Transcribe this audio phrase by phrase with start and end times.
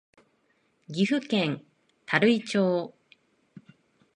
[0.91, 1.63] 岐阜県
[2.11, 2.95] 垂井町